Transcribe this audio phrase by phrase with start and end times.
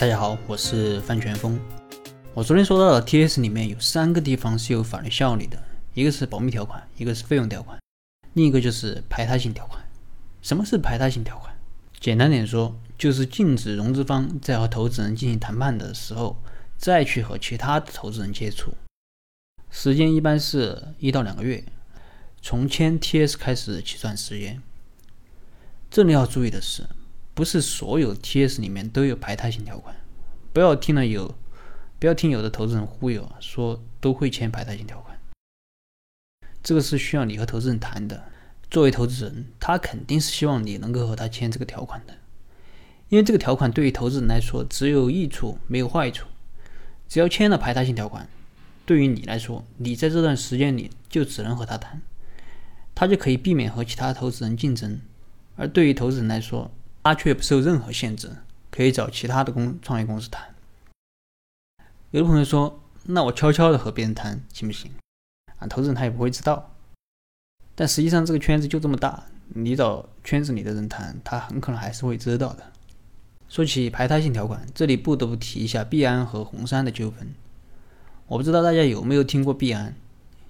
[0.00, 1.58] 大家好，我是范全峰。
[2.34, 5.62] 我昨天说到的 TS 里面有三个地方是有法律效力的，
[5.94, 7.78] 一个是保密条款，一个是费用条款，
[8.32, 9.80] 另一个就是排他性条款。
[10.42, 11.54] 什么是排他性条款？
[12.00, 16.36] 简单点说，就是禁止融资方在和投资人进行谈判的时候，
[16.76, 18.74] 再去和其他的投资人接触。
[19.70, 21.64] 时间一般是一到两个月，
[22.42, 24.60] 从签 TS 开始起算时间。
[25.88, 26.82] 这里要注意的是。
[27.34, 29.94] 不是所有 TS 里面都有排他性条款，
[30.52, 31.34] 不要听了有，
[31.98, 35.18] 不要听有的投资人忽悠说都会签排他性条款，
[36.62, 38.24] 这个是需要你和投资人谈的。
[38.70, 42.14] 作为投资人，他肯定是希望你能够和他签这个条款的，
[43.08, 46.26] 因为这个条款对于投资人来说只有益处没有坏处。
[47.06, 48.28] 只要签了排他性条款，
[48.86, 52.00] 对于你来说，你在这段时间里就只能和他谈，
[52.94, 55.00] 他就可以避免和其他投资人竞争，
[55.56, 56.70] 而对于投资人来说，
[57.04, 58.30] 他却不受任何限制，
[58.70, 60.54] 可以找其他的公创业公司谈。
[62.12, 64.90] 有的朋友说：“那我悄悄的和别人谈行不行？”
[65.60, 66.74] 啊，投资人他也不会知道。
[67.74, 72.72] 但实际上这个圈子就这么大，你找圈子里的人谈，他很可能还是会知道的。
[73.50, 77.34] 说起排他性条款，这里不得不提一下币安和红杉的纠纷。
[78.26, 79.94] 我不知道大家有没有听过币安，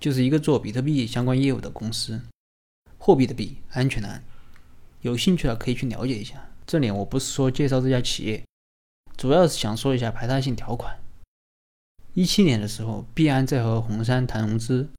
[0.00, 2.18] 就是一个做比特币相关业务的公司，
[2.96, 4.24] 货币的币，安全的安。
[5.08, 6.50] 有兴趣的可以去了解一下。
[6.66, 8.44] 这里我不是说介绍这家企业，
[9.16, 10.98] 主要是想说一下排他性条款。
[12.12, 14.90] 一七年的时候，币安在和红杉谈融资，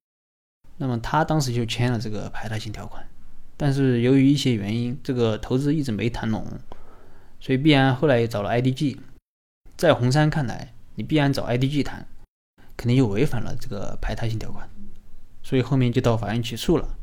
[0.78, 3.08] 那么他当时就签了这个排他性条款。
[3.56, 6.44] 但是由于一些原因，这个投资一直没谈拢，
[7.40, 8.98] 所以币安后来也找了 IDG。
[9.78, 12.08] 在红杉看来，你必安找 IDG 谈，
[12.76, 14.68] 肯定就违反了这个排他性条款，
[15.44, 16.98] 所以后面就到法院起诉了。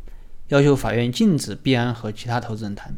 [0.48, 2.97] 要求法院禁止币安和其他投资人谈，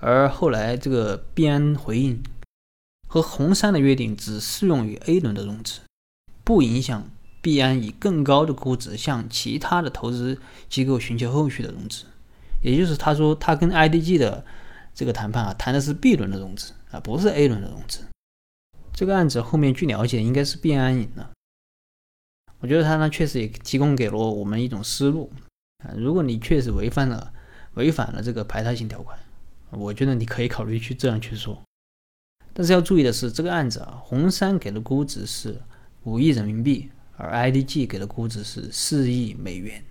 [0.00, 2.20] 而后来这个币安回应，
[3.08, 5.80] 和红杉的约定只适用于 A 轮的融资，
[6.42, 7.08] 不影响
[7.40, 12.06] 币安以更高的估值向其他的投资机构寻求后续的融资。
[12.60, 14.44] 也就是他说他跟 IDG 的
[14.92, 18.00] 这个谈判啊，谈的是 B 轮的融资啊，不是 A 轮的融资。
[18.92, 21.30] 这个案子后面据了解应该是币安赢了。
[22.58, 25.30] 我觉得他呢确实也提供给了我们一种思路。
[25.84, 27.32] 啊，如果你确实违反了
[27.74, 29.18] 违反了这个排他性条款，
[29.70, 31.62] 我觉得你可以考虑去这样去做。
[32.52, 35.60] 但是要注意的是，这个案子啊，红杉给的估值是
[36.02, 39.84] 五亿人民币，而 IDG 给的估值是四亿美元，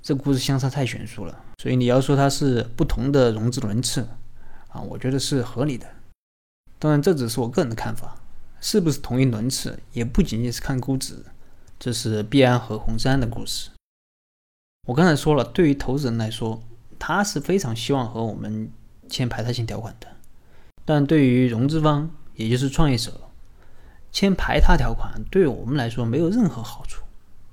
[0.00, 1.44] 这估值相差太悬殊了。
[1.62, 4.08] 所以你要说它是不同的融资轮次
[4.68, 5.86] 啊，我觉得是合理的。
[6.78, 8.16] 当然，这只是我个人的看法，
[8.60, 11.22] 是不是同一轮次也不仅仅是看估值。
[11.78, 13.68] 这是币安和红杉的故事。
[14.88, 16.60] 我刚才说了，对于投资人来说，
[16.98, 18.68] 他是非常希望和我们
[19.08, 20.08] 签排他性条款的；
[20.84, 23.12] 但对于融资方，也就是创业者，
[24.10, 27.04] 签排他条款对我们来说没有任何好处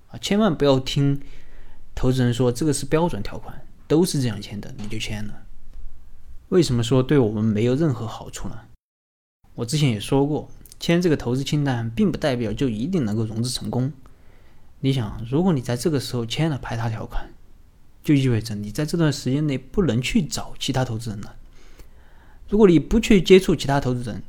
[0.07, 0.17] 啊！
[0.17, 1.21] 千万不要听
[1.93, 5.43] 投资人说这个是标准条款，都是这样签的，你就签了。
[6.47, 8.59] 为什么说对我们没有任何好处呢？
[9.53, 13.93] 我之前也说过，签这个投资清单，并不代表就一定能够融资成功。
[14.81, 17.29] 你想，如果你在这个时候签了排他条款，
[18.01, 21.35] 就意味着你在这段时间内不能去找其他投资人了。
[22.47, 24.23] 如果你不去接触其他投资人，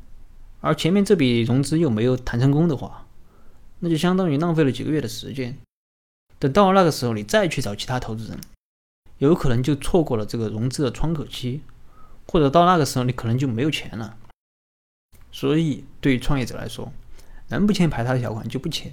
[0.61, 3.07] 而前面这笔融资又没有谈成功的话，
[3.79, 5.57] 那就相当于浪费了几个月的时间。
[6.39, 8.41] 等到那个时候，你再去找其他投资人，
[9.19, 11.63] 有可能就错过了这个融资的窗口期，
[12.27, 14.17] 或者到那个时候你可能就没有钱了。
[15.31, 16.93] 所以，对于创业者来说，
[17.49, 18.93] 能不签排他条款就不签。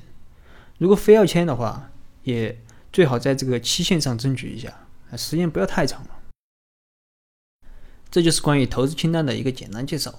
[0.78, 1.92] 如果非要签的话，
[2.24, 2.62] 也
[2.92, 6.10] 最好在这个期限上争取一下，时间不要太长了。
[8.10, 10.16] 这就是关于投资清单的一个简单介绍。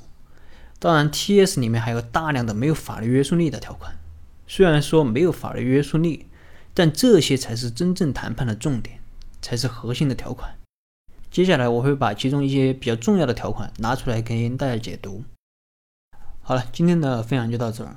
[0.79, 3.97] 当然，TS 里面还有大量的没有法律约束力的条款。
[4.47, 6.27] 虽然说没有法律约束力，
[6.73, 9.01] 但这些才是真正谈判的重点，
[9.43, 10.57] 才是核心的条款。
[11.31, 15.25] 接下来我会把其中一些比较重要的条款拿出来给大家解读。
[16.41, 17.97] 好了，今天的分享就到这儿。